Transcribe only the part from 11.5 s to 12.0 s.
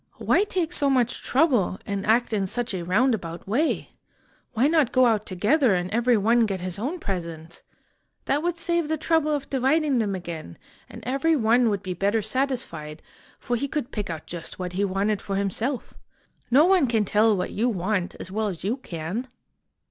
would be